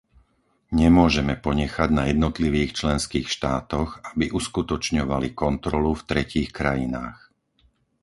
Nemôžeme 0.81 1.33
ponechať 1.45 1.89
na 1.99 2.03
jednotlivých 2.11 2.71
členských 2.79 3.27
štátoch, 3.35 3.89
aby 4.09 4.25
uskutočňovali 4.39 5.27
kontrolu 5.43 5.91
v 5.95 6.05
tretích 6.09 6.49
krajinách. 6.59 7.19